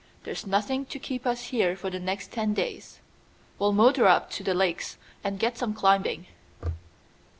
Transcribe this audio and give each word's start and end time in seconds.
There's 0.23 0.47
nothing 0.47 0.87
to 0.87 0.97
keep 0.97 1.27
us 1.27 1.49
here 1.53 1.75
for 1.77 1.91
the 1.91 1.99
next 1.99 2.31
ten 2.31 2.55
days. 2.55 3.01
We'll 3.59 3.71
motor 3.71 4.07
up 4.07 4.31
to 4.31 4.41
the 4.43 4.55
Lakes 4.55 4.97
and 5.23 5.37
get 5.37 5.59
some 5.59 5.75
climbing." 5.75 6.25